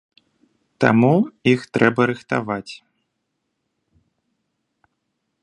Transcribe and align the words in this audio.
Таму, 0.85 1.11
іх 1.51 1.61
трэба 1.77 2.01
рыхтаваць. 2.13 2.73